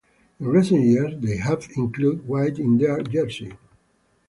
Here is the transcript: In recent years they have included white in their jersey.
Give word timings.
In 0.39 0.47
recent 0.47 0.81
years 0.83 1.13
they 1.21 1.37
have 1.37 1.69
included 1.75 2.27
white 2.27 2.57
in 2.57 2.79
their 2.79 3.03
jersey. 3.03 3.53